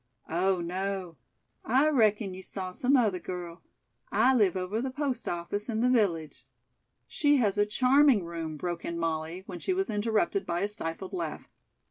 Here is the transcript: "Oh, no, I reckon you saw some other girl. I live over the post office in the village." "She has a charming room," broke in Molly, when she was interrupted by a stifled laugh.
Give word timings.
"Oh, 0.29 0.61
no, 0.61 1.17
I 1.63 1.87
reckon 1.89 2.33
you 2.33 2.41
saw 2.41 2.71
some 2.71 2.97
other 2.97 3.19
girl. 3.19 3.61
I 4.11 4.33
live 4.33 4.55
over 4.57 4.81
the 4.81 4.89
post 4.89 5.27
office 5.29 5.69
in 5.69 5.81
the 5.81 5.91
village." 5.91 6.47
"She 7.05 7.35
has 7.37 7.55
a 7.55 7.67
charming 7.67 8.25
room," 8.25 8.57
broke 8.57 8.83
in 8.83 8.97
Molly, 8.97 9.43
when 9.45 9.59
she 9.59 9.73
was 9.73 9.91
interrupted 9.91 10.43
by 10.43 10.61
a 10.61 10.67
stifled 10.67 11.13
laugh. 11.13 11.47